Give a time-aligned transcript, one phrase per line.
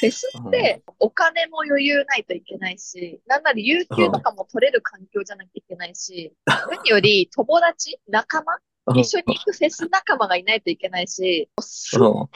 [0.00, 8.58] フェスってお金も余裕ないといけないし、なんなら有給とかも取れる環境じゃなきゃいけないし、何より友達、仲間、
[8.96, 12.28] 一緒に行くフェス仲間がいないといけないし、すっご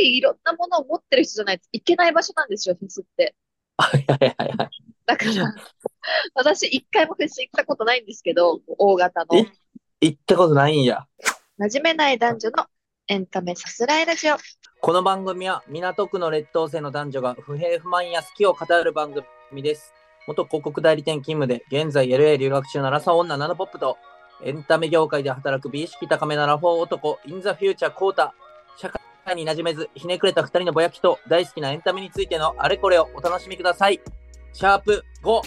[0.00, 3.34] いいろんなものを持ってる人じゃないといけない場所なんですよ、フェスって。
[3.78, 4.70] はいはいはいはい。
[5.06, 5.54] だから、
[6.34, 9.38] 私一回もフェス行ったことないんですけど、大型の。
[9.38, 9.46] え？
[10.00, 11.06] 行ったことないんや。
[11.58, 12.66] 馴染めない男女の
[13.08, 14.36] エンタメさすらいラジオ。
[14.80, 19.12] この番組は港区の劣等生の男女が不平不満や好きを語る番
[19.50, 19.92] 組です。
[20.28, 23.98] 元広告代理店勤務で現在 LA 留学中のラサ女ナナポップと
[24.42, 28.34] エンタメ業界で働く美意識高めなラフォー男インザフューチャーコータ
[28.76, 28.88] 社
[29.24, 34.00] 会に馴染めずひねくれた二人のぼやきと大好きなエンタメについてのあれこれをお楽しみください。
[34.52, 35.42] シャープ5、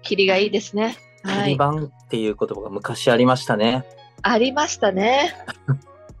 [0.00, 0.96] キリがいいですね。
[1.24, 1.42] はい。
[1.42, 3.84] キリ番っていう言葉が昔ありましたね。
[4.22, 5.34] ありましたね。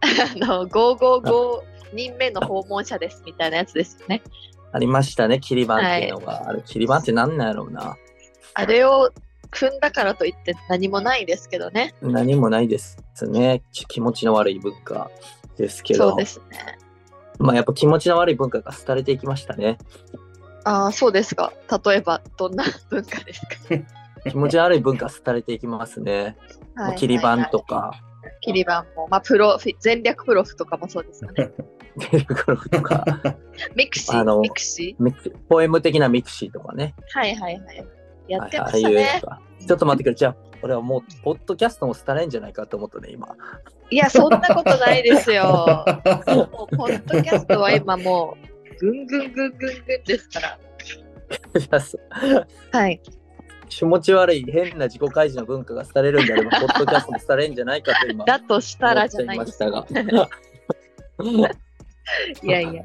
[0.00, 4.22] あの、555人目の訪問者ですみたいなやつですよね。
[4.72, 6.48] ありましたね、切り板っていうのが。
[6.48, 7.96] あれ、切り板って何なんやろうな。
[8.54, 9.10] あれを
[9.50, 11.94] 踏んだからといって何もないですけどね。
[12.02, 12.98] 何もないです
[13.28, 13.62] ね。
[13.72, 15.10] ち気持ちの悪い文化
[15.56, 16.10] ですけど。
[16.10, 16.78] そうですね。
[17.38, 19.78] まあやっぱ気持ちの悪い文化が廃れていきましたね。
[20.64, 21.52] ああ、そうですか。
[21.86, 23.48] 例えば、どんな文化ですか？
[24.28, 26.36] 気持ちの悪い文化廃れていきますね。
[26.74, 27.98] はい切り板とはいか、はい
[28.40, 31.50] 切り板も、まあ、プロ全略プロフとかもそうですよね。
[31.98, 33.04] テレグラフとか、
[33.74, 36.94] ミクシあのー、ミクシミクポエム的なミクシーとかね。
[37.14, 37.86] ーはいはいはい。
[38.28, 39.20] やってましたね。
[39.22, 39.40] が。
[39.66, 40.14] ちょっと待ってくれ。
[40.14, 43.28] じゃあ、俺はもう、ポッドキャストも廃れんじゃないかと思ったね、今。
[43.90, 45.44] いや、そんなことないですよ。
[46.26, 50.58] もう、ポッドキャストは今もう、ぐんぐんぐんぐんぐんですから。
[52.72, 53.00] はい。
[53.68, 58.24] 気持ち悪い変な自己開示の文化が廃れるんであれば、 ポッドキャストも廃れんじゃないかと今。
[58.24, 60.28] だとしたらじゃないいですましたが。
[62.42, 62.84] いやいやいや。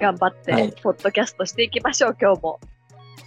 [0.00, 2.60] 頑張って、はいポッドキャストしていきましょう、今日も。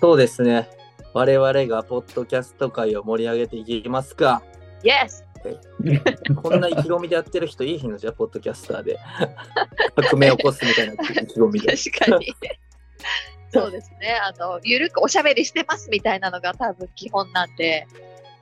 [0.01, 0.69] そうですね。
[1.13, 4.43] 我々がポッドキャスト界を盛り上げていきますか。
[4.83, 5.23] Yes!
[6.41, 8.99] こんな意気込みでやってる人いいのじゃ、ポッドキャスターで。
[9.95, 11.75] 革命起こすみたいな意気込みで。
[11.75, 12.35] 確かに。
[13.49, 14.19] そうですね。
[14.21, 17.87] あの、ゆるくおしゃべりしてますみたいなのが多分基本なんで、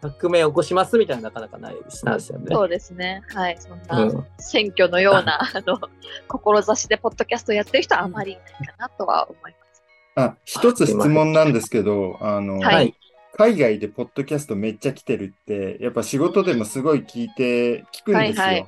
[0.01, 2.47] 革命起こしますみたいななかなかないですなんですよね。
[2.51, 3.23] そうですね。
[3.33, 3.57] はい。
[3.59, 5.79] そんうな、ん、選挙のような、 あの、
[6.27, 9.83] 志でポッドキャストやってる人はあまりいないかなとは思います。
[10.15, 12.95] あ、一つ質問なんですけど、あの、はいはい。
[13.37, 18.43] 海外でポッドキャストめっちゃ来てるって、やっぱ仕事でもすごい聞いて、聞くんですよ。
[18.43, 18.67] はいはい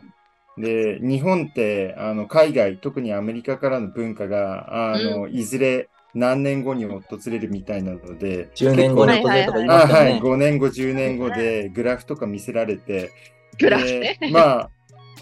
[0.58, 10.22] で、日本って、あの、海外、特にアメリカからの文化が、あの、いずれ何年後に訪れるみたいなので、10年後に結構訪れるとか言いあ、はい、ますよね。
[10.24, 13.12] 5年後、10年後でグラフとか見せられて、
[13.60, 14.18] グラフね。
[14.20, 14.70] でまあ、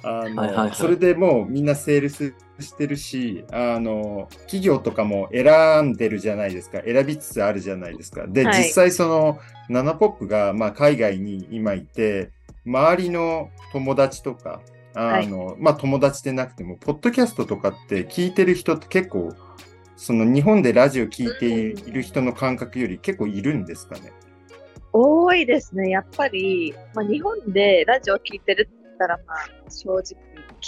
[0.03, 6.81] あの、はいはいはいそれでもうみんなセールスしてるし、あの、企業とかも選んでるじゃないですか。
[6.85, 8.27] 選びつつあるじゃないですか。
[8.27, 12.31] で、はい実際その、ナナポップが、まあ、海外に今いて、
[12.65, 14.61] 周りの友達とか、
[14.93, 19.33] あの、まあ、友達でなくても、ポッドキャストとかって聞いてる人って結構、
[19.95, 21.45] その日本でラジオ聞いて
[21.87, 24.11] いる人の感覚より結構いるんですかね？
[24.93, 25.89] 多いですね。
[25.89, 30.01] やっぱり、まあ、日本でラジオ聞いてるって言ったら、まあ、正直、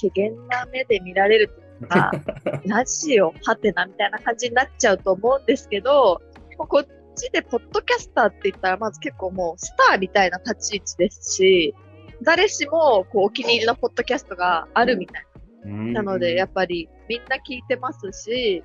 [0.02, 1.50] 怪げな目で見られる
[1.82, 2.12] とか、
[2.68, 6.22] ラジオはてなみたいな感じになっちゃうと思うんですけど、
[6.58, 11.74] こっちでポッドキャスターって言ったら、まず結構もうスターみたいな立ち位置ですし、
[12.22, 15.26] 誰しもこうお気に入りのポッドキャストがあるみたい
[15.66, 16.02] な。
[16.02, 18.62] なので、やっぱりみんな聞いてますし、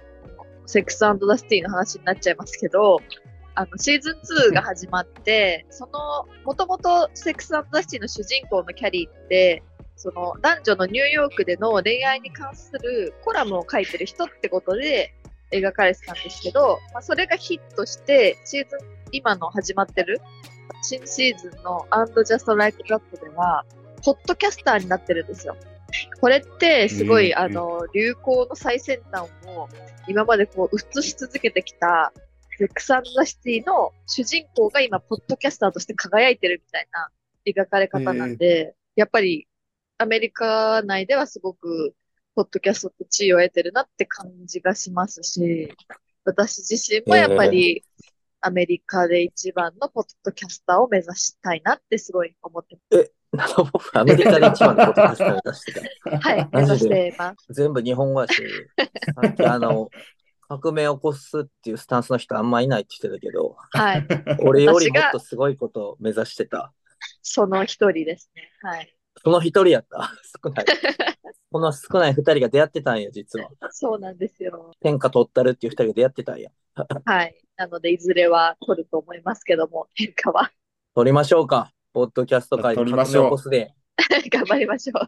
[0.66, 3.00] セックスザ・シティの話になっちゃいますけど、
[3.54, 9.62] あの、シーズン2が始まって、その、もともとセックスザ・シティの主人公のキャリーって、
[9.96, 15.14] その男女のニューヨークでの恋愛に関するコラムを書いてる人ってことで
[15.52, 18.78] 描かれてたんですけど、まあ、それがヒットして、シーズン、
[19.12, 20.20] 今の始まってる
[20.82, 23.64] 新シーズンの And Just Like That では、
[24.04, 25.56] ポッドキャスターになってるんですよ。
[26.20, 29.68] これってすごい、うんうん、あの流行の最先端を
[30.08, 32.12] 今までこう映し続けてきた
[32.62, 37.10] ルクサンダシティの主人公が今、ポッドキャスターとして輝いてるみたいな
[37.46, 39.48] 描かれ方なんで、えー、やっぱり
[39.98, 41.94] アメリカ内ではすごく、
[42.34, 45.74] ポッドキャストって地位を得てるなって感じがしますし、
[46.24, 47.84] 私自身もやっぱり
[48.40, 53.00] アメリカで一番のポッドキャスターを目指したいなってすごい思ってます。
[53.00, 54.82] えー7本、アメリカで一番の。
[54.82, 57.52] はい、目指してます。
[57.52, 58.42] 全部日本語だし、
[59.44, 59.90] あの、
[60.48, 64.06] 革命を起こすっていうスタンスの人あんまいないって言ってたけど、はい、
[64.40, 66.72] 俺よりもっとすごいことを目指してた。
[67.22, 68.50] その一人ですね。
[68.60, 68.94] はい。
[69.24, 70.10] その一人やった。
[70.42, 70.66] 少ない。
[71.50, 73.50] この少ない二人が出会ってたんや、実は。
[73.70, 74.72] そうなんですよ。
[74.80, 76.50] 天下取ったるっていう二人が出会ってたんや。
[77.04, 77.34] はい。
[77.56, 80.50] なので、いずれは取ると思いますけども、天下は。
[80.94, 81.72] 取りましょうか。
[81.92, 83.74] ポッドキャスト界に革命を起こすで。
[84.30, 85.06] 頑張りましょ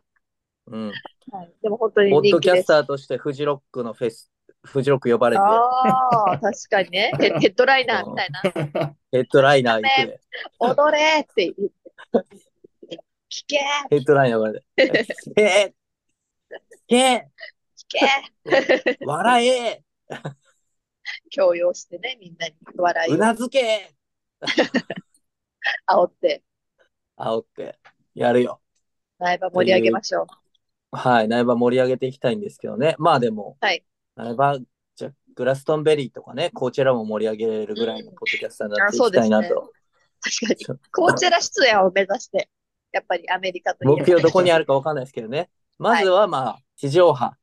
[0.67, 0.89] うん。
[0.89, 0.93] う。
[1.31, 1.53] はい。
[1.63, 2.67] でも本当にポッドキャス。
[2.67, 4.31] ターとしてフジロックのフェス、
[4.65, 7.13] フジロック呼ばれて、ああ、確かにね。
[7.19, 8.95] ヘヘッドライナーみたいな。
[9.13, 10.21] ヘッドライナー行くで。
[10.59, 12.35] 踊れって言って。
[13.31, 13.59] 聞け
[13.91, 15.07] ヘッドライナー呼ばれて。
[15.27, 15.75] 聞け
[16.87, 17.29] 聞け
[17.77, 19.83] 聞け 笑え
[21.31, 23.95] 強要してね、みんなに笑いうをなずけ
[25.91, 26.43] 煽って、
[27.17, 27.79] 煽って、
[28.15, 28.61] やるよ。
[29.19, 30.97] 苗場盛り上げましょう。
[30.97, 32.95] はい、苗場盛り上げていきたいんですけどね。
[32.99, 33.85] まあでも、はい
[34.17, 34.59] 苗場、
[34.97, 39.73] じゃグラストンベリーとかね、こちらも盛り上げれるぐらいのポッドキャスターになっていきたいなあそうと。
[40.21, 40.79] 確かに。
[40.93, 42.49] コーチェラ出演を目指して、
[42.93, 45.51] やっぱりアメリカと目標どこにあるかわかんないですけどね。
[45.79, 47.37] まずはまあ、地上波、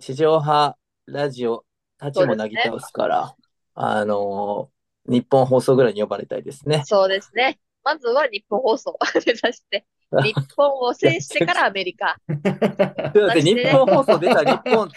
[0.00, 0.76] 地上波
[1.06, 1.64] ラジオ
[1.98, 3.36] たちもなぎ倒すから、
[3.74, 4.78] あのー
[5.08, 6.82] 日本放送ぐらいに呼ばれたいですね。
[6.84, 7.58] そうですね。
[7.84, 9.86] まずは日本放送を 目指して、
[10.22, 12.16] 日本を制してからアメリカ。
[12.28, 14.88] だって日本放送出たら日本、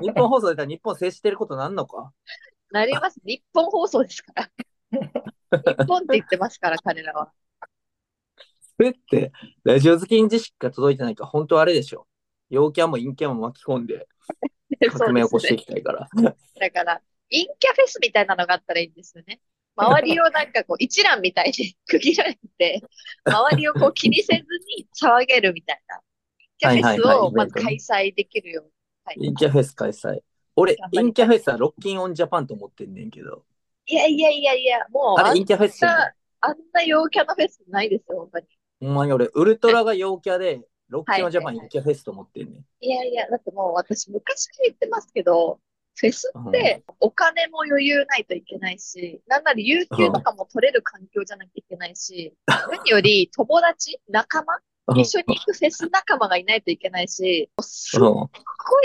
[0.00, 2.12] 日本放送出たら日本制してることなんのか？
[2.70, 3.20] なります。
[3.24, 4.50] 日本放送ですから。
[4.92, 7.32] 日本って言ってますから、彼らは。
[8.76, 9.32] それって、
[9.64, 12.06] ラジオ好きにしか届いてないから、本当あれでしょ。
[12.50, 14.06] 陽キャも陰キャも巻き込んで
[14.98, 16.08] 革命を起こしていきたいから。
[16.60, 19.40] だから、陰キャフェスみたいなのがあったらいいんですよね。
[19.78, 22.82] 周りをなんかこう一覧みたいに区切られて、
[23.24, 24.42] 周りをこう気にせず
[24.76, 26.00] に騒げるみたいな。
[26.60, 29.26] 陰キャフェスはいはいはいをまず開催できるように。
[29.28, 30.20] 陰キャフェス開催。
[30.56, 33.44] 俺頑張り、たい陰キャフェスはロッキンオンジャパンと思ってんねんけど。
[33.86, 38.46] いやいやいやいや、もうあれ陰キャフェスあんな陽キャのフェスないですよ、本当に。
[38.80, 42.64] ほんまに俺、ウルトラが陽キャで、ロッキンオンジャパンはいはいはい陰キャフェスと思ってんねん。
[42.80, 45.60] いやいや、だってもう私昔から言ってますけど、
[46.00, 54.58] フェスってお金も余裕ないといけないし、なんなら有給とかも取れる環境じゃなきゃいけないし、何より友達、仲間、
[54.96, 58.06] 一緒に行くフェス仲間がいないといけないし、すっうん。
[58.14, 58.30] ご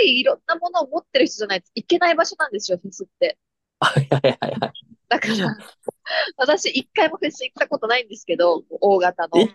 [0.02, 3.38] いいろんなものを持ってる人じゃないといけない場所なんですよ、フェスって。
[3.78, 4.72] はいはいはいはい。
[5.08, 5.56] だから、
[6.36, 9.48] 私一回もフェス行ったことないんですけど、大型のえ？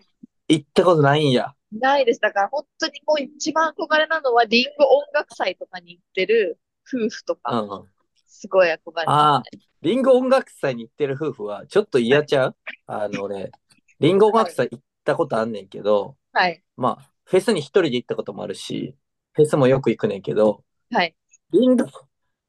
[0.47, 1.53] 行ったことないんや。
[1.71, 2.19] ないです。
[2.21, 6.57] だから本当にもう一番憧れなのはリンゴ音楽祭とかに行ってる
[6.91, 7.87] 夫婦とうか、ん。
[8.27, 9.43] すごい憧れあまあ、
[9.81, 12.55] リンゴ音楽祭に行ってる夫婦は、ちょっと嫌ちゃう？
[12.87, 13.51] あのね、
[13.99, 16.37] リンゴ音楽祭行ったことあんねんけど、す。
[16.37, 16.63] はい。
[16.77, 18.95] まあ、フェスに一人で行ったこともあるし、
[19.33, 21.15] フェスもよく行くねんけど、はい。
[21.51, 21.85] リンゴ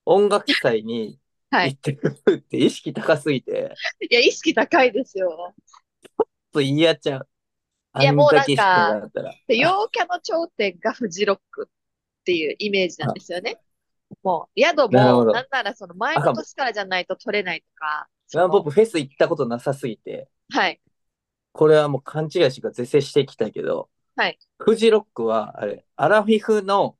[0.04, 1.18] 音楽祭に
[1.50, 1.70] はい。
[1.70, 3.74] 行ってる夫婦って意識高すぎて、
[4.08, 5.54] いや、意識高いですよ。
[6.02, 7.28] ちょっと嫌ちゃう。
[8.00, 8.96] いやもうなんか
[9.48, 13.58] 陽キャの頂点がフジロックっていうイメージなんですよね。
[14.22, 20.80] もう、宿も、なるほどなんならその前の年からじゃないと取れないとか、ランポップフェス行ったことなさすぎて、はい。
[21.52, 24.38] これはもう勘違いしてから是正していきたいけど、はい。
[24.58, 26.96] フジロックは、あれ、アラフィフの、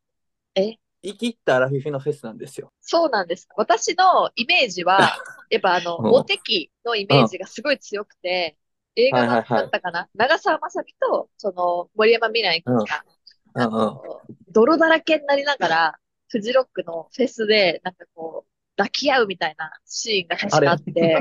[0.54, 0.76] え？
[1.02, 2.72] 生きったアラフィフのフェスなんですよ。
[2.80, 3.48] そうなんです。
[3.56, 4.98] 私のイメージは、
[5.50, 8.56] やっぱあの、うんモテ期のイメージがすごい強くて、
[8.96, 10.08] 映画だはいはいはいったかな？
[10.14, 13.04] 長澤まさみと、その、森山未来君が、
[13.54, 13.72] うんうん。
[13.72, 14.02] あの、
[14.48, 15.98] 泥だらけになりながら、
[16.30, 21.18] フジロックのフェスで、なんかこう、抱き合うみたいなシーンが確かあって、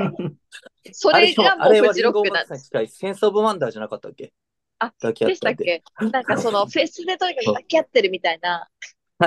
[0.92, 1.26] そあれ。
[1.34, 2.70] れがもうフジロックなんです。
[2.96, 4.32] センスオブワンダーじゃなかったっけ？
[4.78, 5.82] あ、抱き合でしたっけ？
[6.10, 8.68] なんかそのフェスでとにかく抱き合ってるみたいな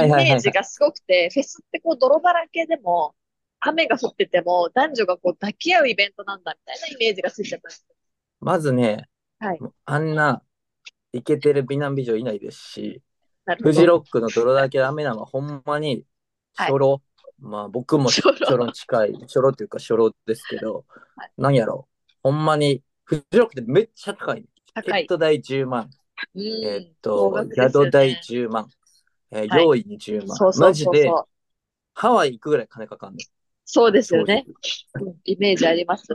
[0.01, 3.13] イメージがすごくて、フェスってこう泥だらけでも、
[3.59, 7.85] 雨が降ってても男女がこう抱き合うイベントなんだみたいなイメージがついちゃったんです。
[7.87, 7.95] よ。
[8.39, 9.09] まずね、
[9.39, 9.59] はい。
[9.85, 10.41] あんな
[11.11, 13.01] イケてる美男美女いないですし、
[13.61, 16.05] フジロックの泥だけダメなのはほんまに、
[16.55, 16.71] はい。
[16.71, 17.01] 初老、
[17.39, 20.85] まあ僕も初初老近い、初老っていうか初老ですけど、
[21.15, 21.31] はい。
[21.37, 21.87] なんやろ。
[22.21, 24.45] ほんまに、フジロックってめっちゃ高い。
[24.73, 25.01] 高い。
[25.01, 25.89] ケット代10万、
[26.35, 26.41] うん。
[26.41, 27.55] えーっとね。
[27.55, 28.69] 宿代10万、
[29.31, 29.63] えーはい。
[29.63, 30.37] 用意に10万。
[30.37, 31.17] そうそうマジでそう。
[31.17, 31.25] そう。
[31.95, 33.25] ハワイ行くぐらい金かかんね
[33.65, 34.19] そうですん。
[34.19, 34.45] よね。
[34.99, 36.05] うんイメージあります。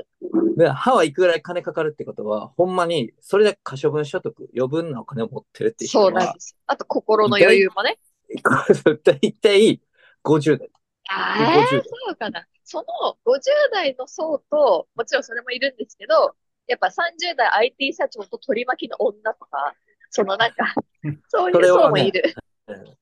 [0.56, 6.56] で、ハワイ行くぐらい金かかるってことは、ほんまに、それで可処分所得、余分なお金を持ってるっていうそうなんで、す。
[6.66, 7.98] あと心の余裕もね。
[9.04, 9.80] 大体
[10.22, 10.68] 50代。
[11.10, 12.46] ああ、50そうかな。
[12.64, 12.84] その
[13.24, 13.40] 50
[13.72, 16.34] 代の層と、もちろんそれもいるんですけど、
[16.66, 19.74] やっぱ30代 IT 社長と取り巻きの女とか、
[20.10, 20.74] そのなんか、
[21.28, 22.34] そういう層もいる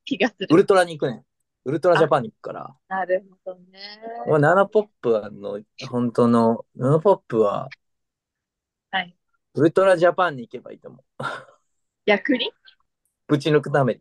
[0.05, 0.49] 気がする。
[0.51, 1.25] ウルトラに行くねん。
[1.67, 2.77] ウルトラジャパンに行くから。
[2.87, 4.01] なるほどね。
[4.25, 7.69] もうナノポップはの、本当の、ナノポップは、
[8.93, 9.17] はい。
[9.55, 11.25] ウルトラジャパンに行けばいいと思う。
[12.07, 12.53] 逆に？
[13.27, 14.01] ぶち抜くために。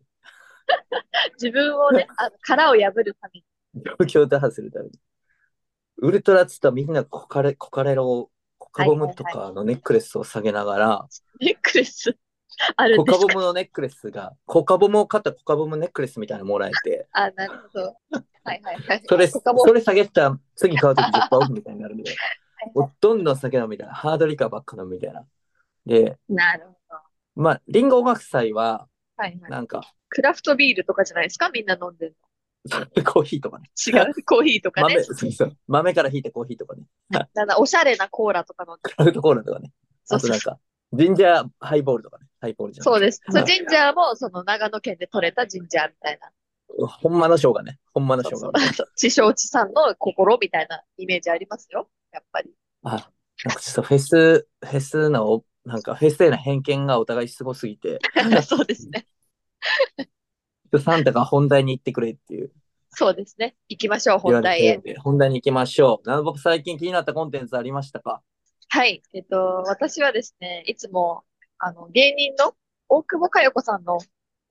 [1.42, 3.40] 自分をね、あの殻を破るため
[3.74, 3.84] に。
[4.06, 4.92] 状況打破するために。
[5.98, 11.08] ウルトラっつったらみんなコカレ、コカレロを、コカボムとかのネックレスを下げながら、
[11.40, 12.16] ネックレス
[12.78, 13.28] あるんコですか？
[13.28, 17.86] カボムのネックレスが、コカボムを買ったコカボムネックレスみたいなのもらえて、あ、なるほど。
[18.44, 19.04] はいはいはい。
[19.08, 19.42] それ、そ
[19.74, 22.16] れ下げたら次買うとき10%オフみたいになるんで、
[22.74, 25.26] もうどんどん下げろみたいな、ハードリカーばっかのみたいな。
[25.86, 27.00] で、なるほど。
[27.36, 29.52] まあ、リンゴ学祭は、はいはい。
[29.52, 31.50] なんか、クラフトビールとかじゃないですか？
[31.50, 32.16] みんな飲んでる
[33.06, 33.70] コーヒーとかね。
[33.76, 34.00] の。
[34.00, 34.14] 違う？
[34.26, 35.04] コーヒーとかね豆、。
[35.04, 36.84] そうそう豆から引いたコーヒーとかね。
[37.34, 38.96] なんだ、おしゃれなコーラとか飲んでる。
[38.96, 39.72] クラフトコーラとかね。
[40.10, 40.60] あとなんか、
[40.94, 42.25] ジンジャーハイボールとかね。
[42.40, 42.84] ハイボールじゃん。
[42.84, 43.22] そうです。
[43.30, 46.32] そうはいジンジャーも、その長野県で採れたジンジャーみたいな。
[46.88, 47.80] ほんまの生姜ね。
[47.94, 48.74] ほんまの生姜そうそう。
[48.74, 51.90] そう地消地産の心みたいなイメージありますよ。
[52.12, 52.52] やっぱり。
[52.84, 53.12] あ、
[53.46, 58.00] なんかちょっとフェス、フェスの、なんかフェスへの偏見がお互いすごすぎて、
[58.46, 59.08] そうですね。
[60.80, 62.52] サンタが本題に行ってくれっていう
[62.90, 63.56] そうですね。
[63.70, 66.24] 行きましょう、本題へ本題に行きましょう。
[66.24, 68.22] 僕最近気になったコンテンツありましたか？
[68.70, 69.02] はい。
[69.14, 71.24] えっと、私はですね、いつも、
[71.66, 72.56] あの、芸人の
[72.90, 73.98] 大久保佳代子さんの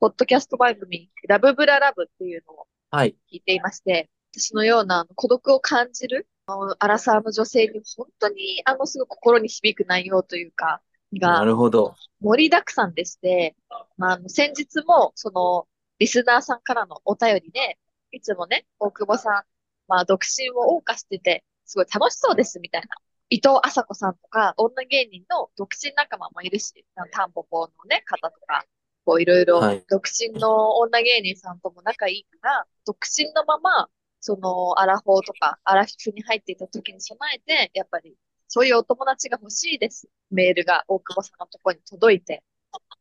[0.00, 3.16] ポッドキャスト番組、ラブブララブっていうのをはい。
[3.33, 11.94] 聞いていまして、私のような孤独を感じる、あのアラサーの女性に本当に、あの、すごく心に響く内容というか、ながるほど。
[12.21, 13.54] 盛りだくさんでして、
[13.97, 15.68] まあ、あの、先日も、その、
[16.00, 17.78] リスナーさんからのお便りで、
[18.11, 19.42] いつもね、大久保さん、
[19.87, 22.88] まあ、独身を謳歌してて、すごい楽しそうです、みたいな。
[23.31, 28.64] 伊藤麻子さんとか、女芸人の独身仲間もいるし、タンポポのね、方とか、
[29.04, 33.88] こういろいろはい、独身の女芸人さんとも仲いいから、独身のまま、
[34.21, 38.16] その、アラフォーとか、アラフィフに入っていた時に備えて、やっぱり、
[38.49, 40.09] そういうお友達が欲しいです。
[40.31, 42.43] メールが大久保さんのところに届いて。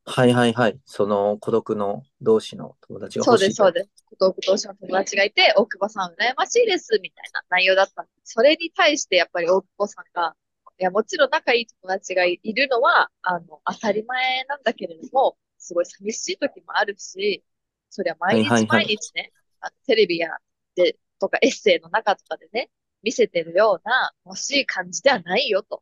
[0.05, 0.79] はいはいはい。
[0.85, 3.63] その孤独の同士の友達がそうです、欲しいと。
[3.63, 4.05] そうです。
[4.05, 8.33] 孤独同士の友達がいて、大久保さん羨ましいです、みたいな内容だったんです。
[8.33, 10.35] それに対してやっぱり大久保さんが、
[10.79, 17.43] いや、もちろん仲いい友達がいるのは、あの、当たり前なんだけれども、すごい寂しい時もあるし、
[17.89, 20.29] そりゃ毎日はいはいはい毎日ね、あのテレビや
[20.75, 22.69] で、とかエッセイの中とかでね、
[23.03, 25.79] 見せてるような欲しい感じではないよと。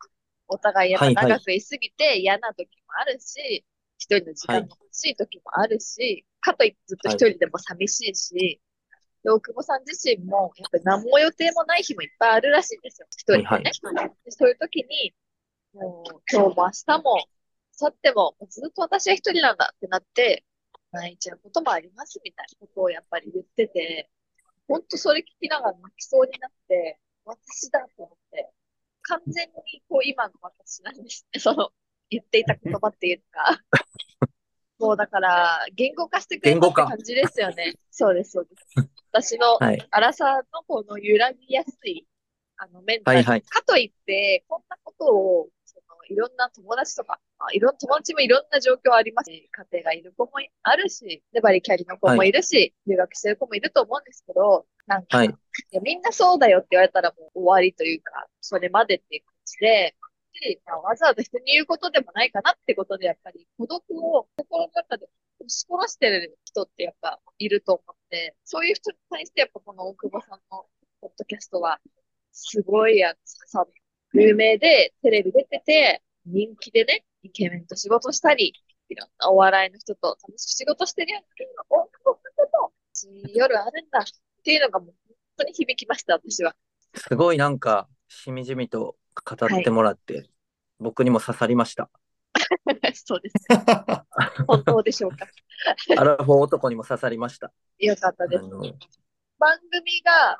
[0.48, 3.66] お互いやっぱはいはい長くいすぎて嫌な時もあるし、
[4.02, 8.60] 一人の時間も欲しい時もあるし、かといってずっと一人でも寂しいし、
[9.24, 13.08] で大久保さん自身も、やっぱり何も予定もない日もいっぱいあるらしいんですよ。
[13.12, 13.46] 一人でね。
[13.46, 13.64] はい
[14.26, 15.14] でそういう時に、
[15.74, 17.16] もう今日も明日も、
[17.80, 20.46] 明後日も、ずっと私は一人なんだってなって、
[20.92, 24.10] 泣いちゃうこともありますみたいなことをやっぱり言ってて、
[24.68, 28.50] 本当それ聞きながら泣きそうになって、私だと思って、
[29.04, 31.40] 完全にこう今の私なんですね。
[31.40, 31.70] その
[32.12, 33.62] 言っていた言葉っていうか。
[34.80, 37.76] もうだから、言語化してくれた感じですよね。
[37.90, 38.90] そうです、そうです。
[39.12, 39.88] 私のはい。
[39.92, 42.08] 荒さのこの揺らぎやすい、
[42.58, 43.18] あの、メンタル。
[43.18, 50.32] はいはいかといって、こんなことを、その、いろんな友達とか、まあいろんな友達もいろんな状況ありますし、家庭がいる子も
[50.64, 59.96] あるし、で、バリキャリの子もいるし、留学してる子もいると思うんですけど、なんか、はいいやみんなそうだよって言われたらもう終わりというか、それまでっていう感じで、
[60.42, 65.06] でまあ、わざわざ人に言うことでもないかなってことで、やっぱり孤独を心の中で
[65.40, 70.66] 押し殺してる人ってやっぱいると思って、そういう人に対してやっぱこの大久保さんの
[71.00, 71.80] ポッドキャストは、
[72.32, 73.66] すごいやつ、さ、
[74.14, 78.54] 有名でテレビ出てて、人気でね、イケメンと仕事したり、
[78.90, 81.22] いろんなお笑いの人と楽しく仕事してるよう
[81.56, 84.04] な大久保さんと夜あるんだっ
[84.44, 86.56] ていうのがもう本当に響きました、私は。
[86.96, 90.30] すごいなんか、しみじみと語ってもらって、
[90.80, 91.90] 僕にも刺さりました。
[92.94, 93.36] そうです。
[94.48, 95.28] 本当でしょうか。
[95.98, 97.52] アラフォー男にも刺さりました。
[97.80, 98.44] よかったです。
[98.44, 100.40] 番組が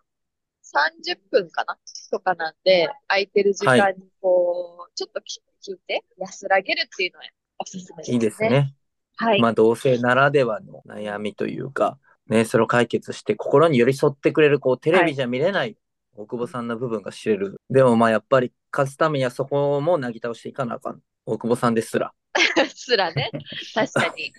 [0.64, 1.78] 30分かな
[2.12, 7.26] とかなんで、空いてる時間にこう、ちょっと聞いて安らげるっていうのは
[7.60, 8.14] おすすめですね。
[8.14, 8.42] いいです。
[8.42, 8.74] ね。
[9.18, 9.42] はい。
[9.42, 15.78] まあ、同性ならではの悩みというか、ね、それを解決して心に寄り添ってくれる、こう、テレビじゃ見れない
[16.16, 17.62] 大久保さんの部分が知れる。
[17.70, 21.02] でもまあ、やっぱり勝つためにはそこもなぎ倒していかなあかん。
[21.26, 22.14] 大久保さんですら。
[22.74, 23.30] すらね。
[23.74, 24.34] 確かに。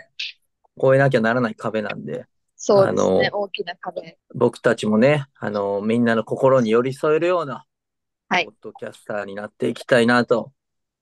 [0.80, 2.24] 超えなきゃならない壁なんで、
[2.56, 3.30] そうですね。
[3.32, 4.18] あ大きな壁。
[4.34, 7.66] 僕たちもね、あの、みんなの心に寄り添えるような、
[8.28, 10.52] はいポッドキャスターになっていきたいなと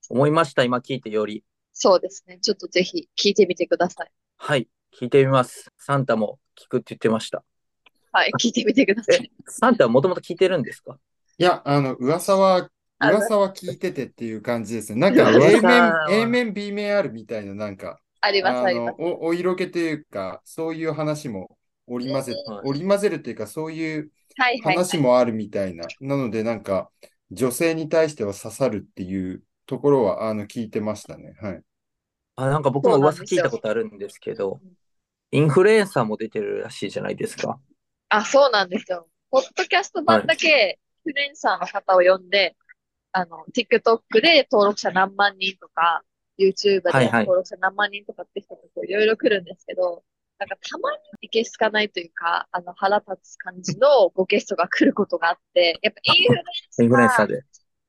[0.09, 0.65] 思いました。
[0.65, 1.45] 今聞いてより。
[1.71, 2.39] そうですね。
[2.39, 4.11] ちょっとぜひ聞いてみてください。
[4.35, 5.71] はい、聞いてみます。
[5.77, 7.45] サンタも聞くって言ってました。
[8.11, 8.31] はい。
[8.37, 10.99] 聞いてみてくださえい。、サンタはもともと聞いてるんですか？
[11.37, 12.69] いや、あの、噂は、あ
[13.09, 14.99] 噂は聞いててっていう感じですね。
[14.99, 18.99] なんか A 面、A 面、B 面あるみたいな、なんか、あります、ああります。
[18.99, 24.11] のお、お色気というか、そういう話も織り交ぜ、はい織り交ぜるというか、そういう、
[24.63, 25.85] 話もあるみたいな。
[25.99, 26.89] なので、なんか、
[27.31, 31.33] 女性に対しては刺さるっていうところは、あの、聞いてましたね。
[31.41, 31.61] はい。
[32.35, 34.59] あ、なんか僕も噂聞いたことあるんですけど、
[35.31, 37.59] インフルエンサーも出てるらしいじゃないですか。
[38.09, 39.07] あ、そうなんですよ。
[39.29, 42.55] ポッドキャスト版だけ、インフルエンサーの方を呼んで、
[43.13, 46.03] あの、TikTok で登録者何万人とか、
[46.39, 47.25] YouTube ではいはい。
[47.25, 50.03] 登録者何万人とかって人がこういろいろ来るんですけど、
[50.39, 57.43] なんかたまにいけすかないというか、あの腹立つ感じのごゲストが来ることがあって、やっぱインフルエンサインフルエンサーーで。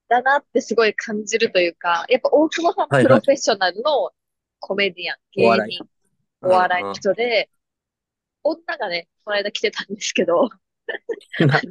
[0.08, 4.10] だなってすごい感じるというか、やっぱ大久保さんプロフェッショナルの
[4.60, 5.72] コメディアン、芸お笑い。
[5.72, 5.86] 人、
[6.42, 7.48] お笑いの人で、
[8.42, 10.50] 女がね、この間来てたんですけど、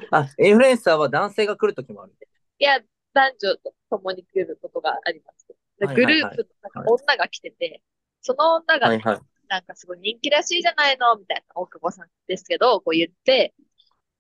[0.10, 2.14] あ、インフルエンサーは男性が来るときもある。
[2.58, 2.80] いや、
[3.14, 5.48] 男女と共に来ることがあります。
[5.96, 7.82] グループのなんか女が来てて、
[8.22, 9.22] その女がねはいはい。
[9.48, 13.54] なんかすごい人気らしいじゃないのみたいな大久保さんですけど、こう言って、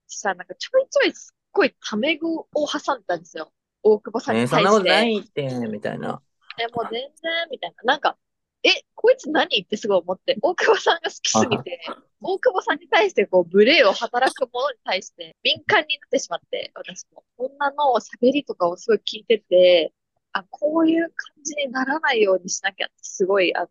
[0.07, 3.51] そしたらなんかちょいちょいすっごいタメ語を挟んだんですよ。
[3.83, 4.69] 大久保さんえーそんに対して。
[4.69, 6.21] なことないって、みたいな。
[6.59, 7.93] え、もう全然、みたいな。
[7.93, 8.17] なんか、
[8.63, 9.61] え、こいつ何？
[9.61, 11.81] ってすごい思って、大久保さんが好きすぎて、
[12.21, 17.23] 大久保さんに対してこう、無礼を働く者に対して敏感になってしまって、私も。
[17.37, 19.93] 女の喋りとかをすごい聞いてて、
[20.33, 23.67] あ、こういう感じにならないようにしなきゃって、すごい、あの、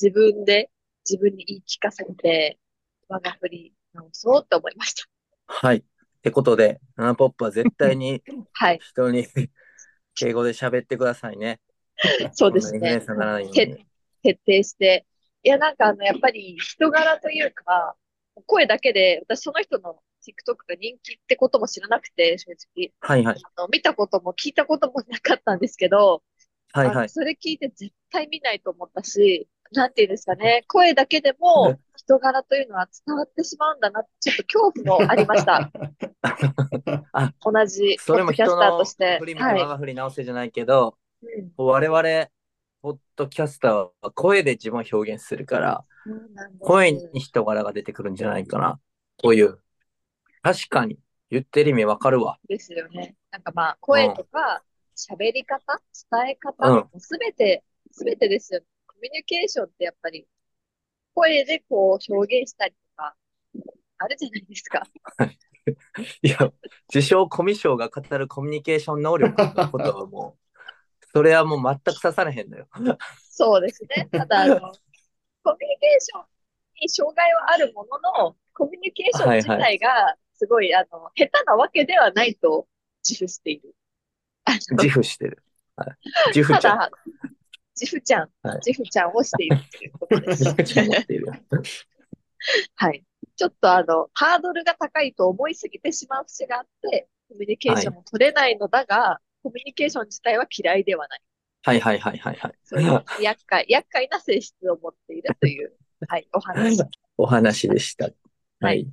[0.00, 0.70] 自分で、
[1.08, 2.58] 自分に言い聞かせて、
[3.08, 5.04] 我が振り直そうって思いました。
[5.46, 5.78] はい。
[5.78, 5.82] っ
[6.22, 8.22] てことで、ナナポップは絶対に
[8.54, 8.78] はい。
[8.80, 9.26] 人に
[10.14, 11.60] 敬語で喋ってくださいね。
[12.32, 13.02] そうですね。
[14.24, 15.06] 徹底して。
[15.42, 17.94] いや、なんかあの、やっぱり人柄というか、
[18.46, 22.92] 声だけで、私その人の TikTok が人気ってことも知らなくて、正直。
[23.00, 23.42] はいはい。
[23.56, 26.22] あの見たことも聞いたこともなかったんですけど、
[26.72, 27.08] はいはい。
[27.08, 35.70] それ聞いて絶対見ないと思ったし、なんていうんですかね、声だけでも人柄というのは伝わってしまうんだなって、ちょっと恐怖もありました。
[37.42, 39.18] 同じキャスターとして。
[39.18, 42.28] 振り直せじゃないけど、うん我々、
[42.84, 45.86] ポッドキャスターは声で自分を表現するから、
[46.60, 48.78] 声に人柄が出てくるんじゃないかな。
[49.16, 49.58] こういう。
[50.42, 50.98] 確かに、
[51.30, 52.38] 言ってる意味わかるわ。
[52.46, 53.16] ですよね。
[53.30, 54.62] なんかまあ、声とか、
[54.94, 58.66] 喋り方、伝え方、うんすべて、すべてですよね。
[58.86, 60.28] コミュニケーションってやっぱり、
[61.14, 63.16] 声でこう表現したりとか、
[63.96, 64.82] あるじゃないですか。
[66.20, 66.52] いや、
[66.94, 70.43] 自称コミュ障が語るコミュニケーション能力のことはもう、
[71.14, 72.66] それはもう全く刺されへんのよ。
[73.30, 74.08] そうですね。
[74.10, 74.60] ただ、あの、
[75.44, 76.24] コミュニケーション
[76.80, 82.66] に障害はあるものの、コミュニケーション自体が、すごい、あの、下手なわけではないと
[83.08, 83.76] 自負している。
[84.70, 85.42] 自負してる。
[85.76, 85.96] はい、
[86.34, 86.78] 自負たちゃん。
[86.78, 86.90] だ、
[87.80, 90.44] 自負ちゃん、はい自負ちゃんをしているということです。
[92.74, 93.04] はい。
[93.36, 101.20] ちょっとあの、ハードルが高いと思いすぎてしまう節があって、コミュニケーションも取れないのだが、コミュニケーション自体は嫌いではない。
[101.64, 102.52] はいはいはいはいはい。
[102.64, 105.74] そういう厄介、厄介な性質を持っているという、
[106.08, 106.82] はい、お話。
[107.18, 108.06] お話でした。
[108.06, 108.12] は
[108.60, 108.88] はいい。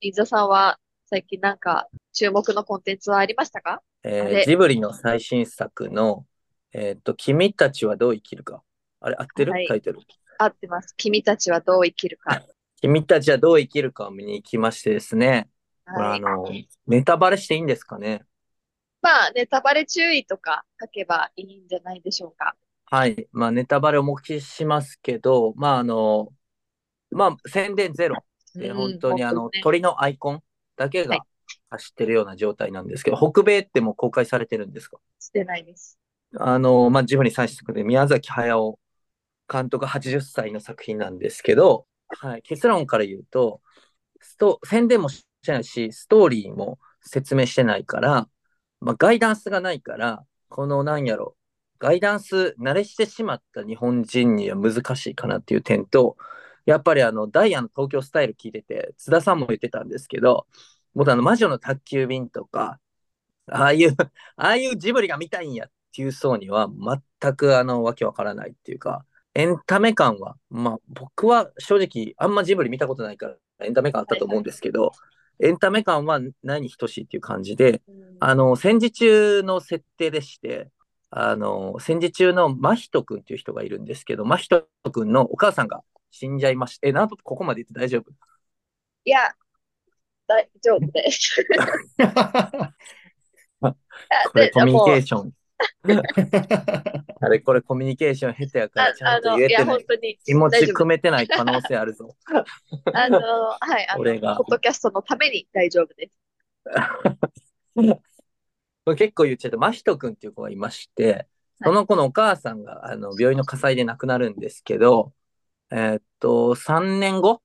[0.00, 3.82] 伊沢さんは最近なんか注目のコンテンツはありましたか？
[4.04, 6.24] えージブリの最新作の、
[6.72, 8.62] えっと、君たちはどう生きるか。
[9.00, 9.98] あれ、合ってる、はいタイトル。
[10.38, 10.94] 合ってます。
[10.96, 12.40] 君たちはどう生きるか。
[12.80, 15.48] 君たちはどう生きるかを見に行きましてですね。
[15.84, 16.18] これはい。
[16.18, 16.48] あの、
[16.86, 18.24] ネタバレしていいんですかね？
[19.08, 22.56] まあ、ネタバレ注意とか書けばいいんじゃないでしょうか。
[22.90, 23.26] はい。
[23.32, 26.28] まあ、ネタバレをお聞きしますけど、まあ、あの、
[27.10, 28.16] まあ、宣伝ゼロ。
[28.54, 30.42] で、うん本当にあの、ね鳥のアイコン
[30.76, 31.24] だけはいが
[31.70, 34.98] 走ってるような状態なんですけど、北米ってもう公開されてるんですか？
[35.18, 35.98] してないです。
[36.36, 38.78] あの、まあ、ジブリ最新作で宮崎駿
[39.50, 43.62] 監督80歳の作品なんですけど、はい、結論から言うと、
[44.20, 48.28] スト宣伝もしてないし、ストーリーも説明してないから、
[48.80, 51.36] まあ、ガイダンスがないから、このなんやろ、
[51.78, 56.16] ガイダンス慣れしてしまった日本人には難しいかなっていう点と、
[56.66, 60.46] やっぱりあの、ダイヤの東京スタイル聞いてて、津田さんも言ってたんですけど、
[60.94, 62.80] 僕あの、魔女の宅急便とか、
[63.46, 63.96] ああいう、
[64.36, 66.68] ああいうジブリが見たいんやっていう層には
[67.20, 74.92] 全くあの、わけわからないっていうか、エンタメ感は、まあ僕は正直あんまジブリ見たことないからエンタメ感あったと思うんですけど、
[75.40, 80.70] エンタメ感は何に等しいっていう感じで、うんあの、戦時中の設定でして、
[81.10, 86.88] あの、戦時中の真人君っていう人がいるんですけど、真人君のお母さんが死んじゃいました。
[86.88, 88.10] え、なんとここまで言って大丈夫？
[89.04, 89.20] いや、
[90.26, 91.46] 大丈夫です。
[93.60, 93.68] コ
[94.34, 95.32] ミュニケーもション。
[97.20, 99.64] あれこれコミュニケーション下手やからちゃんと言えてない。
[99.64, 100.18] 本当に。
[100.24, 102.16] 気持ち組めてない可能性あるぞ。
[102.94, 106.18] あの、はい、あの、俺がポッドキャストのために大丈夫です。
[108.84, 111.26] これ結構言っちゃうと、真人くんっていう子がいまして、
[111.62, 115.12] その子のお母さんがあの病院の火災で亡くなるんですけど、
[115.70, 117.42] えーっと、3年後、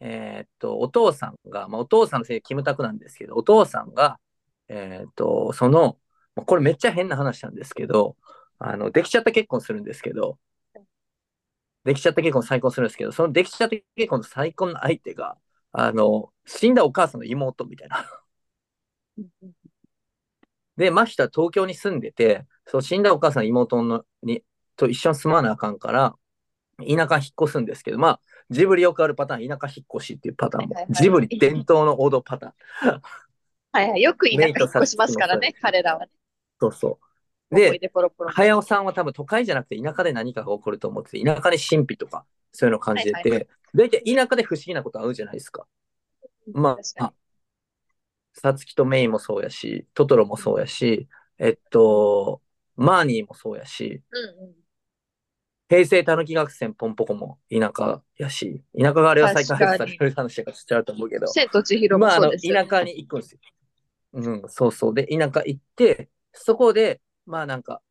[0.00, 4.18] えーっと、お父さんが、まあ、お父さんのせいでキムタクなんですけど、お父さんが、
[4.68, 5.96] えーっと、その、まあ
[6.44, 8.16] これめっちゃ変な話なんですけど、
[8.58, 10.38] あの、できちゃった結婚するんですけど、
[11.84, 15.36] できちゃった結婚再婚するんですけど、そのできちゃった結婚の再婚の相手が、
[15.72, 18.04] あの、死んだお母さんの妹みたいな。
[20.76, 24.42] で、真人は東京に住んでて、そう死んだお母さんの妹のに
[24.76, 26.14] と一緒に住まなあかんから、
[26.78, 33.02] 田舎引っ越すんですけど、まあ、ジブリよくあるパターン、田舎引っ越しっていうパターンもはいはい、はいジブリ伝統の王道パターン。
[33.72, 34.02] はいはい。
[34.02, 36.12] よく田舎引っ越しますからね、彼らはね。
[36.60, 36.98] そうそ
[37.50, 37.54] う。
[37.54, 37.80] で。
[38.28, 45.66] 早尾さんは多分都会じゃなくて田舎で何かが起こると思ってて、田舎で神秘とかそういうのを感じてはいはて、大体田舎で不思議なこと合うじゃないですか。
[46.52, 47.12] まあ、
[48.34, 52.40] さつきとメイもそうやし、トトロもそうやし、えっと、
[52.76, 53.90] マーニーもそうやし、に。
[53.90, 54.54] うんうん。
[55.68, 62.68] 平成たぬき学園ポンポコも田舎やし、田舎があれは再開発される話がしちゃうと思うけど、千と千尋もまあ、あの、そうですよね。
[62.68, 63.40] 田舎に行くんですよ。
[64.14, 64.94] うん、そうそう。
[64.94, 67.82] で、田舎行って、そこで、まあなんか、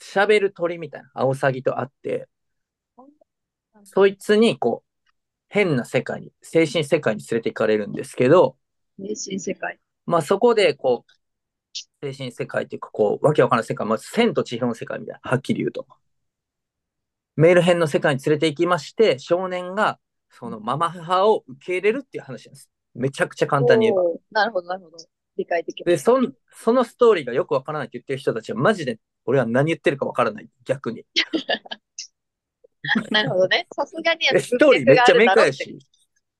[0.00, 2.28] 喋る鳥みたいな、アオサギと会って、
[3.84, 5.10] そいつに、こう、
[5.48, 8.56] 変な世界に、精神世界に連れて行かれるんですけど、
[8.98, 9.78] 迷信世界。
[10.06, 11.12] まあそこで、こう、
[12.02, 15.86] 精神世界っていうか、こう、わけわからない世界、まあ、千と千尋の世界みたいな、はっきり言うと。
[17.36, 19.98] メール編の世界に連れて行きまして、少年が、
[20.30, 22.70] そのママ母を受け入れるっていう話なんです。
[22.94, 24.02] めちゃくちゃ簡単に言えば。
[24.30, 24.96] なるほど、なるほど。
[25.36, 26.04] 理解できまで、す。
[26.04, 30.48] そん、そのストーリーがよくわからないって言ってる人たちは、マジで、俺は何言ってるかわからない。
[30.64, 31.04] 逆に。
[33.10, 33.66] なるほどね。
[33.74, 35.78] さすがにでストーリーめっちゃ明快やし。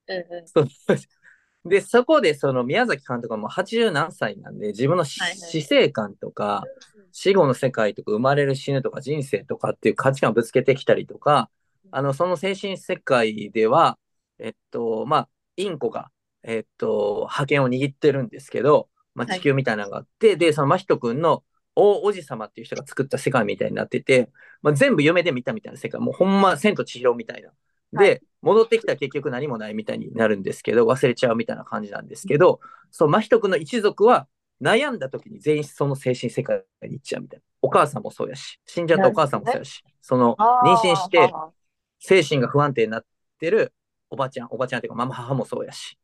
[0.06, 0.46] うんうん。
[0.46, 0.68] そう
[1.68, 6.64] で、そこで、その宮崎監督はもう80何歳なんで、自分のしはいはい死生観とか、
[7.10, 11.48] 死後の世界とか、生まれる死ぬとか、人生とかっていう価値観をぶつけてきたりとか、
[11.90, 13.98] あの、その精神世界では、
[14.38, 16.10] えっと、まあ、インコが、
[16.44, 19.40] えっと、覇権を握ってるんですけど、まあ、はい。
[19.40, 21.42] 地球みたいなのがあって、で、その真人くんの
[21.74, 24.30] 大おじ様っていう人が作った世界みたいになってて、
[24.62, 27.50] まあ、全部夢で見たみたいな世界、もうほんま、千と千尋みたいな。
[27.92, 34.26] で、は戻ってきたら結局何もないみたいになるんですけど、忘れちゃうみたいな感じなんですけど、そう、真人くんの一族は
[34.60, 37.44] 悩んだ時に全員その精神世界に行っちゃうみたいな。
[37.62, 41.50] お母さんもそうやし、死んじゃったお母さんもそうやし、その妊娠してあ
[41.98, 43.04] 精神が不安定になっ
[43.40, 43.72] てる
[44.10, 45.98] おばちゃん、おばちゃんっていうかママ母もそうやし、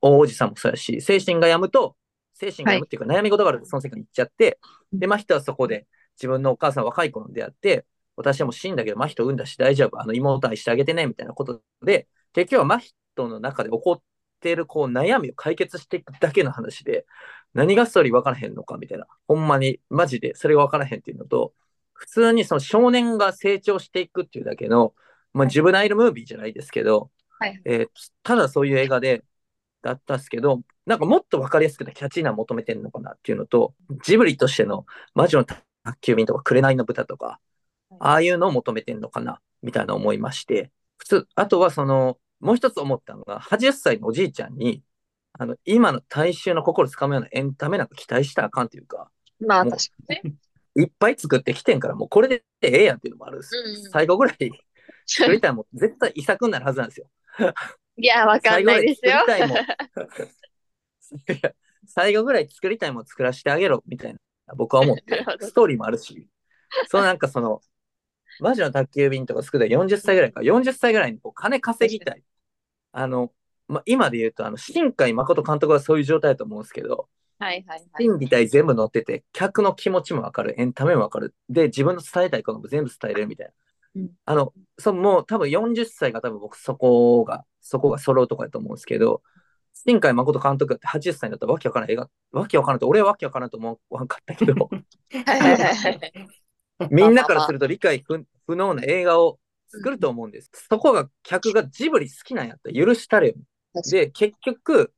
[0.00, 1.96] 大おじさんもそうやし、精神が病むと、
[2.34, 4.58] 精神が病むっていうか悩み事があるとその世界に行っちゃって、
[4.92, 12.78] で、真人はそこで自分のお母さん若い頃に出会って、私はもう死んだけど真人産んだし大丈夫、あの妹愛してあげてね、みたいなことで、結局は真
[13.14, 14.02] 人の中で起こっ
[14.40, 17.06] てるこう悩みを解決していくだけの話で、
[17.54, 19.06] 何がストーリー分からへんのかみたいな。
[19.28, 21.54] ほんまに、マジでそれが分からへんっていうのと、
[21.92, 24.94] 普通にその少年が成長していくっていうだけの、
[25.32, 27.60] まあ、ジブナイルムービーじゃないですけど、はい。
[27.64, 27.88] えー
[28.22, 29.22] ただそういう映画で、
[29.82, 35.62] だったんですけど、なんかもっと分かりやすくてキャッチーなの求めてるのかなっていうのと、ジブリとしての魔女の宅
[36.00, 37.40] 急便とか、紅の豚とか、
[38.00, 44.82] ああいうのを求めてるのかな、みたいな思いまして、普通、あとはその、もう一つ思ったのが、80歳のおじいちゃんに、
[45.38, 49.78] あの、今の大衆の心つかむようなエンタメなんか期待したらあかんというか、まあ、確か
[50.22, 50.34] にね。
[50.74, 53.62] いっぱい作ってきてんから、もうこれでええやんっていうのもあるんですよ。
[53.62, 54.36] うんうん最後ぐらい
[55.06, 57.06] 作りたいもん、絶対遺作になるはずなんですよ。
[57.96, 59.24] いや、わかんないですよ。
[61.86, 64.20] 最後 ぐらい作りたいもん作らせてあげろみたいな。
[64.56, 65.24] 僕は思って。
[65.40, 66.28] ストーリーもあるし。
[66.88, 67.60] そのなんかその
[68.40, 70.40] 魔女の宅急便とか作ったら40歳ぐらいか。
[70.40, 72.22] 40歳ぐらいにこう金稼ぎたい。
[72.92, 73.32] あの、
[73.68, 77.84] まあ、今で言うとあの新海誠監督はそういう状態だと思うんですけどはいはいはい。
[77.98, 80.54] 心技体全部載ってて客の気持ちもわかる。
[80.60, 81.34] エンタメもわかる。
[81.48, 83.71] で自分の伝えたいことも全部伝えれるみたいな、うん
[84.24, 89.22] あのそもう多分40歳が多分僕そこがそこが揃うとこやと思うんですけど
[89.74, 94.54] 新海誠監督って80歳になったらわけわからん映画わけわからんと俺はわけわからんと思わんかったけど。
[96.90, 100.50] みんなからすると理解不不能な映画を作ると思うんです。
[100.68, 103.34] そこが客がジブリ好きなんやったら許したれよ。
[103.90, 104.92] で、結局、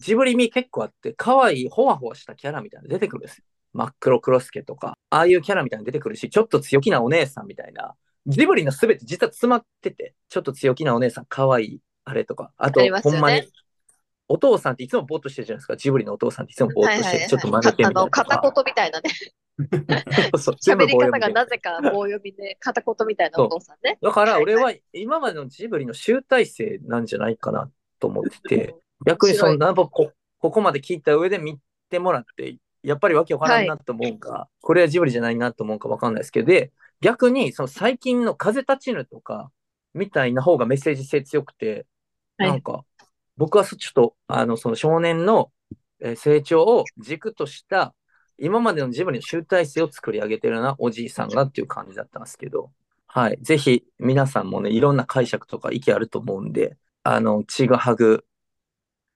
[0.00, 3.44] ジブリ味結構あって、可愛いほわほわしたキャラみたいなの出てくるんですよ。
[3.72, 7.94] 真っ黒クロスケとか、ああいうキャラみたいなの出てくるし、ちょっと強気なお姉さんみたいな。
[8.26, 13.42] ジブリのすべて実は詰まってて、ちょっと強気なお姉さん、可愛いあれとか、あと、ありますよねほんまに、
[14.28, 15.76] お父さんっていつもぼーっとしてるじゃないですか。
[15.76, 18.10] ジブリのお父さんっていつもぼーっとしてる、ちょっと真似てみたの。
[18.10, 19.10] 片言みたいなね。
[20.38, 23.98] そう全部喋り方がなぜか棒読みで片言みたいなお父さんね。
[24.02, 28.74] だから俺は今までのジブリの集大成なんじゃないかなと思ってて、
[29.06, 31.58] 逆にその面ナンパこここまで聞いた上で見
[31.90, 39.50] てもらって、やっぱりわけわからんなと思うか、これはジブリじゃないなと思うかわかんないですけど、で、逆にその最近の風立ちぬとか
[39.94, 41.86] みたいな方がメッセージ性強くて、
[42.38, 42.84] はいなんか
[43.36, 45.50] 僕はそちょっとあのその少年の
[46.00, 47.94] えー成長を軸とした
[48.38, 52.70] 今までのジブリの集大成を作り上げてるなおじいさんがっていう感じだったんですけど、
[53.08, 53.38] はい。
[53.42, 58.24] ぜひ皆さんもね、いろんな解釈とか意見あると思うんで、あの、ちぐはぐ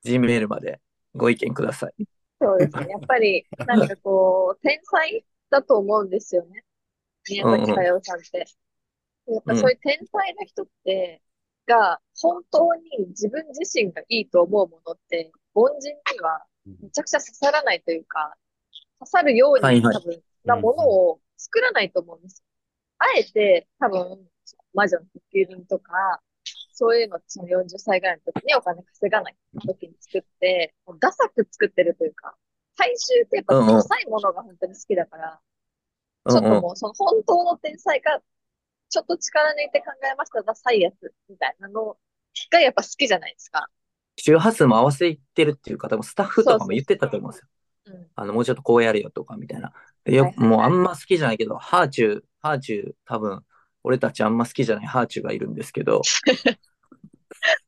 [0.02, 0.80] G メールまで
[1.14, 2.04] ご意見ください。
[2.40, 2.86] そうですね。
[2.88, 6.64] やっぱり、なんかこう、天才だと思うんですよね。
[7.28, 8.46] 宮崎駿さんって。
[9.28, 11.22] やっぱそういう天才な人って、
[11.66, 18.34] が、本当に自分自身がいいと思うものって、凡人にはめちゃくちゃ刺さらないというか、
[18.98, 22.44] 刺さるように多分なものを作らないと思うんですよ。
[22.98, 24.28] あえて多分、
[24.74, 25.92] 魔女の復旧人とか、
[26.72, 32.34] そういうのその40歳ぐらいの時にお金稼がない時に作って、もうダサく作ってるというか、
[32.76, 35.40] 大衆ってやっぱダサいものが本当に好きだから。
[36.28, 38.20] ちょっともうその本当の天才が、
[38.88, 41.96] ちょっと力抜いて考えましたダサいやつみたいなの
[42.50, 43.68] がやっぱ好きじゃないですか。
[44.16, 47.48] 周波数も合わせてるっていう方もスタッフとかも言ってたと思うんですよ。
[47.86, 48.06] うん。
[48.14, 49.72] あの、もうちょっとこうやれよとかみたいな。
[50.04, 53.42] でよはいはいはいもうあんま好きじゃないけど、ハーチュー、ハーチュー、多分、
[53.82, 56.02] 俺たちあんま好きじゃないハーチューがいるんですけど、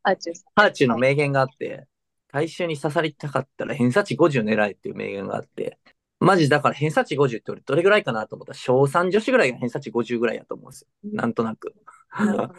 [0.03, 0.45] あ、中さん。
[0.55, 1.87] ハーチューの名言があって、
[2.29, 5.79] 大衆に刺さりたかったら偏差値50狙えっていう名言があって、
[6.25, 10.89] マジだから偏差値50って俺どれぐらいかなと思ったら、小3女子ぐらいが偏差値50ぐらいやと思うんですよ。
[11.13, 11.75] なんとなく。
[12.17, 12.55] 私の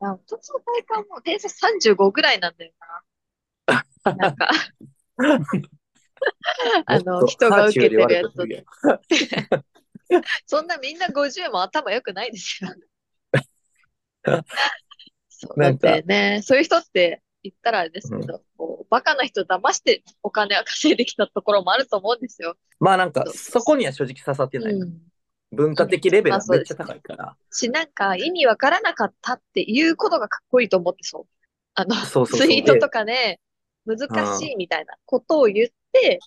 [0.00, 4.14] 体感も偏差35ぐらいなんだよな。
[4.16, 4.48] なんか、
[6.86, 8.32] あの、人が受けてるやつ
[10.46, 12.70] そんなみんな50も頭良くないですよ。
[15.28, 22.56] そうだっなんかてね、そういう人って言ったらあれですけど、こうバカな人騙してお金を稼いできたところもあると思うんですよ。
[22.80, 24.72] まあなんか、そこには正直刺さってない。
[24.74, 24.98] うん。
[25.50, 27.36] 文化的レベルはまあそうですめっちゃ高いから。
[27.50, 31.26] し、なんか意味わからなかったっていうことがかっこいいと思ってそう。
[31.74, 33.40] あの、そうそうそうツイートとかね、
[33.86, 33.98] 難
[34.38, 36.20] しいみたいなことを言って、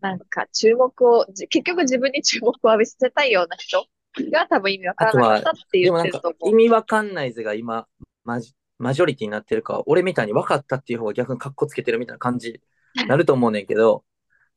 [0.00, 3.86] なんか注目を、じ結局自分に注目を浴びさせたいような人
[4.32, 6.50] が多分意味わからなかったって言ってると思う。
[6.50, 7.86] 意味わかんないぜが今
[8.24, 12.60] マジ、マジョリティになってるから、俺みたいに分かったっていう方が逆にカッコつけてるみたいな感じに
[13.08, 14.04] なると思うねんけど、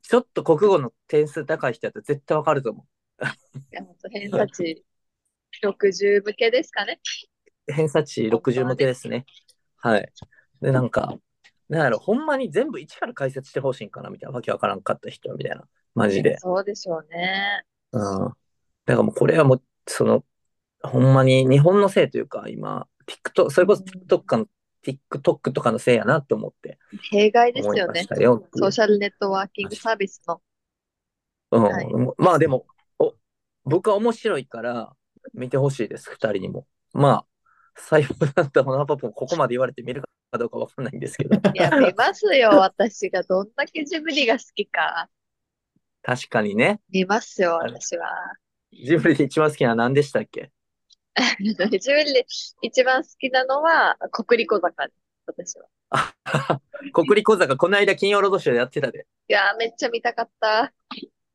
[0.02, 2.86] ちょっと国語の点数高い人やったら絶対わかると思
[3.22, 4.84] いや、本当偏差値
[5.64, 7.00] 60向けですかね。
[7.68, 7.74] う。
[7.74, 9.26] 偏差値60向けですね。
[9.78, 10.12] はい。
[10.62, 11.18] で、なんか、
[11.70, 16.38] なんやろ、ほんまに全部一から解説してほしいんかなみたいな、わけわからんかった人みたいな、マジで。
[16.38, 17.64] そうでしょうね。
[17.92, 18.02] うん。
[18.02, 18.36] だか
[18.86, 20.24] らもうこれはもう、その、
[20.84, 22.88] ほんまに日本のせいというか、今、
[23.24, 24.46] TikTok、それこそ TikTok かの、
[24.84, 26.80] TikTok とかのせいやなって思って
[27.12, 28.04] 弊害ですよね。
[28.04, 30.42] ソーシャルネットワーキングサービスの。
[31.52, 32.66] うんはいまあでも、
[32.98, 33.14] お
[33.66, 34.94] 僕は面白いから
[35.34, 36.66] 見てほしいです、二人にも。
[36.94, 37.26] まあ、
[37.76, 42.50] 最後だったモナパパもここまで言われて見るかどうかわかんないんですけど、いや、見ますよ。
[42.60, 45.10] 私がどんだけジブリが好きか。
[46.02, 48.08] 確かにね、見ますよ、私は。
[48.72, 50.52] ジブリで一番好きなのは何でしたっけ？
[51.80, 52.26] ジブリで
[52.62, 56.62] 一番好きなのは、国立小坂です、私は。
[56.94, 59.06] 国立小坂、この間金曜ロードショーでやってたで。
[59.28, 60.74] いやー、めっちゃ見たかった。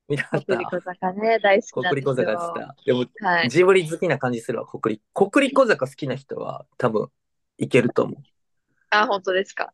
[0.08, 2.54] 見たかった国立小坂ね、大好きなんです国立小坂やっ。
[2.54, 2.76] た。
[2.84, 3.48] でも、はい。
[3.50, 5.04] ジブリ好きな感じするわ、国立。
[5.12, 7.08] 国立小坂好きな人は多分
[7.58, 8.22] いけると思う。
[8.90, 9.72] あ、本当ですか。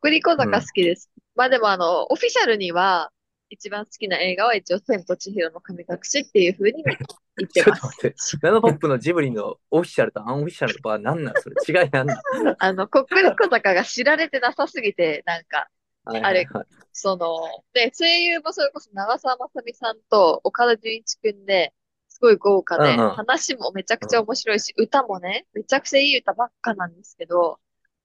[0.00, 1.10] 国立小坂好きです。
[1.34, 3.10] まあでも、あの、オフィシャルには、
[3.52, 7.52] 一番好きな映画は一応、千と千尋の神隠しっていう風に言ってます。
[7.52, 12.16] ちょっと待って、ナノポップのジブリのオフィシャルとアンオフィシャルの場合何なんそれ違いなんなん
[12.58, 15.68] あの、国立小坂が知られてなさすぎて、なんか、
[16.04, 16.46] はいあれはい。
[16.54, 17.40] はいその、
[17.72, 21.72] で、声優もそれこそ長澤まさみさんと岡田准一くんで、
[22.08, 23.10] すごい豪華で、うんうん。
[23.14, 27.58] 話もめちゃくちゃ面白いし、歌もね、めちゃくちゃいい歌ばっかなんですけど、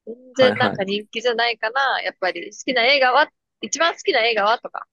[0.05, 2.01] 全然なんか人気じゃないかな。
[2.01, 3.29] やっぱり好きな映画は、
[3.61, 4.87] 一番好きな映画はとか、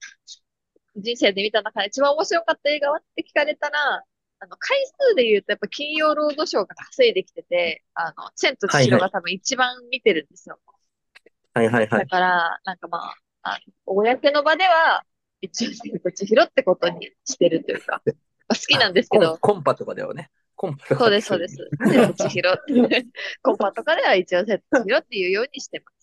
[0.97, 2.99] 人生で見た中で一番面白かった映画は？
[2.99, 4.05] って聞かれたら、
[4.41, 4.77] あの、回
[5.09, 10.59] 数で言うとやっぱ金曜ロードショーが稼いできてて、あの、千と千尋が多分一番見てるんですよ。
[11.55, 12.07] はいはいはいだ。
[12.07, 15.03] から、なんかまあ、あの公の場では、
[15.41, 18.13] 一応、千と千尋ってことにしてるというか、ま
[18.49, 20.31] あ好きなんですけど、コンパとかではね。
[20.57, 21.57] コンパとかそうです、そうです。
[21.91, 23.07] 千と千尋って、
[23.43, 25.94] コンパとかでは一応千と千尋っていうようにしてます。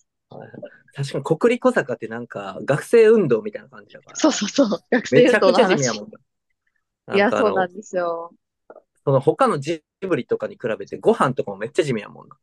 [0.94, 4.16] 確かに国立小坂ってなんか学生運動みたいな感じだから。
[4.16, 5.74] そうそうそう、学生運めちゃくちゃ地動の話。
[5.74, 6.10] 味やもん。
[7.14, 8.32] いや、そうなんですよ。
[9.04, 12.36] その他のジブリとかに比べてご飯とかもめっちゃ地味やもんな。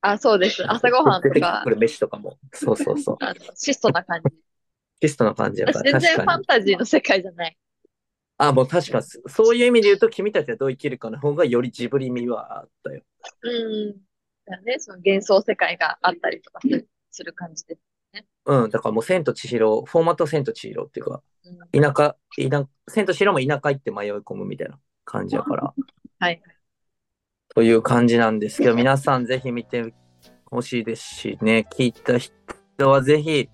[0.00, 0.64] あ、そうです。
[0.68, 2.38] 朝ごはんとかく、る飯とかも。
[2.52, 3.16] そうそうそう。
[3.20, 4.36] あの質素な感じ。
[5.00, 5.90] テストな感じやから。
[5.90, 6.22] 全然フ。
[6.22, 7.56] ァンタジーの世界じゃない。
[8.38, 13.02] あ、もう確かに、そういう意味で言うと、君たちはどう生きるかの方がよりジブリ味はあったよ。
[13.42, 13.96] うん。
[14.46, 17.80] だね、その幻想世界があったりとかするする感じです。
[18.44, 21.22] うん、だからもう千と千尋、フォーマットは千と千尋っていうか、
[21.72, 25.72] うん、田舎、田千と千尋も田舎行って迷い込むみたいな感じやから、
[26.18, 26.42] はい。
[27.54, 29.94] という感じなんですけど、皆さんぜひ見て
[30.46, 33.48] ほしいですしね、聞いた人はぜひ、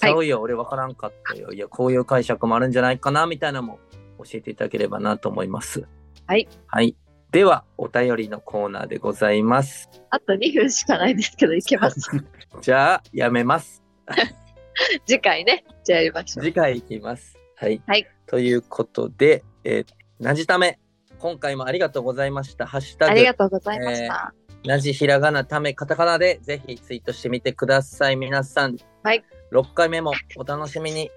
[0.00, 1.52] ちゃうよ、俺わからんかったよ。
[1.52, 3.78] いや、こういう解釈もあるんじゃないかな、みたいなのも
[4.18, 5.86] 教えていただければなと思います。
[6.26, 6.48] はい。
[6.66, 6.96] はい。
[7.30, 9.88] では、お便りのコーナーでございます。
[10.10, 12.00] あと2分しかないですけど、いけます。
[12.60, 13.82] じゃあ、やめます。
[15.06, 16.44] 次回ね、じゃあやりましょう。
[16.44, 17.38] 次回いきます。
[17.56, 17.80] はい。
[17.86, 19.84] はいということで、えー、
[20.20, 20.78] なじため、
[21.18, 22.66] 今回もありがとうございました。
[22.66, 24.32] ハッシュタグあり、がとうございました。
[24.64, 28.16] なじひらがなためカタカナでぜひツイートしてみてください。
[28.16, 29.24] 皆さん、はい。
[29.52, 31.10] 6回目もお楽しみに。